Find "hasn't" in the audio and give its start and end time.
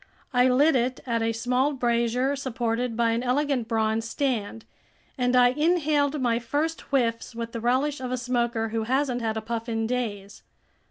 8.85-9.21